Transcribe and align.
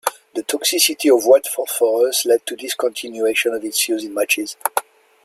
The 0.33 0.41
toxicity 0.41 1.15
of 1.15 1.27
white 1.27 1.45
phosphorus 1.45 2.25
led 2.25 2.43
to 2.47 2.55
discontinuation 2.55 3.55
of 3.55 3.63
its 3.63 3.87
use 3.87 4.03
in 4.03 4.15
matches. 4.15 4.57